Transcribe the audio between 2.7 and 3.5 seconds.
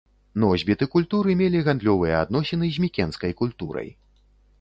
з мікенскай